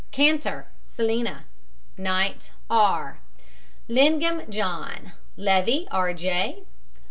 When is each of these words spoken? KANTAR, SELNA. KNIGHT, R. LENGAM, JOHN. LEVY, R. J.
KANTAR, 0.09 0.67
SELNA. 0.83 1.45
KNIGHT, 1.95 2.49
R. 2.71 3.19
LENGAM, 3.87 4.49
JOHN. 4.49 5.11
LEVY, 5.37 5.87
R. 5.91 6.15
J. 6.15 6.63